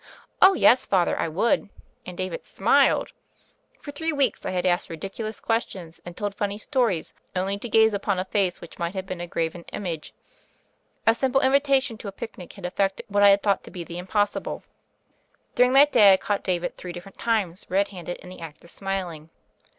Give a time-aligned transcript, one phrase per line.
[0.41, 0.87] "Oh, yes.
[0.87, 1.69] Father, I would."
[2.07, 3.11] And David smiled.
[3.79, 7.93] For three weeks I had asked ridiculous questions, and told funny stories, only to gaze
[7.93, 10.15] upon a face which might have been a graven image.
[11.05, 13.83] A simple invitation to a picnic had ef fected what I had thought to be
[13.83, 14.63] the impossible.
[15.53, 18.71] During that day I caught David three different times red handed in the act of
[18.71, 19.29] smiling.